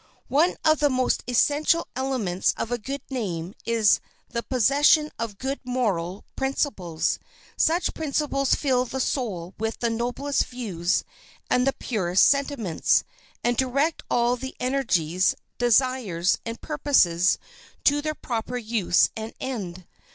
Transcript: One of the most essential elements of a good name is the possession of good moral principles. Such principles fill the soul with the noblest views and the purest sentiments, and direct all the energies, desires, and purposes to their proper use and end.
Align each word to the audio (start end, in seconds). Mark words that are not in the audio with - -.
One 0.33 0.57
of 0.65 0.79
the 0.79 0.89
most 0.89 1.23
essential 1.27 1.87
elements 1.95 2.55
of 2.57 2.71
a 2.71 2.79
good 2.79 3.03
name 3.11 3.53
is 3.67 3.99
the 4.29 4.41
possession 4.41 5.11
of 5.19 5.37
good 5.37 5.59
moral 5.63 6.25
principles. 6.35 7.19
Such 7.55 7.93
principles 7.93 8.55
fill 8.55 8.85
the 8.85 8.99
soul 8.99 9.53
with 9.59 9.77
the 9.77 9.91
noblest 9.91 10.45
views 10.45 11.03
and 11.51 11.67
the 11.67 11.73
purest 11.73 12.25
sentiments, 12.25 13.03
and 13.43 13.55
direct 13.55 14.01
all 14.09 14.35
the 14.35 14.55
energies, 14.59 15.35
desires, 15.59 16.39
and 16.47 16.59
purposes 16.61 17.37
to 17.83 18.01
their 18.01 18.15
proper 18.15 18.57
use 18.57 19.11
and 19.15 19.35
end. 19.39 19.85